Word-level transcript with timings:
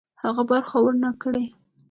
هغه 0.23 0.43
برخه 0.51 0.75
ورنه 0.83 1.09
کړي. 1.21 1.45